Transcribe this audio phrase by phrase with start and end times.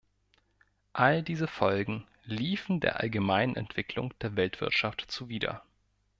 [0.93, 5.63] All diese Folgen liefen der allgemeinen Entwicklung der Weltwirtschaft zuwider.